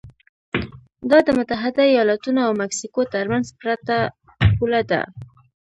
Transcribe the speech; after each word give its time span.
دا 1.09 1.17
د 1.27 1.29
متحده 1.37 1.83
ایالتونو 1.93 2.39
او 2.47 2.51
مکسیکو 2.61 3.01
ترمنځ 3.13 3.45
پرته 3.59 3.97
پوله 4.57 4.81
ده. 4.91 5.01